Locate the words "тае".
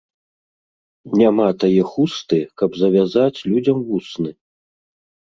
1.63-1.81